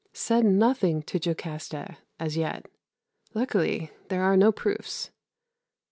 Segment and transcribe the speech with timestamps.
[0.13, 2.67] Said nothing to Jocasta, as yet.
[3.35, 5.11] Luckily, there are no proofs.